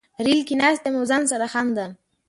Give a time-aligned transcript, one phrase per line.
[0.25, 1.91] ریل کې ناست یم او ځان سره خاندم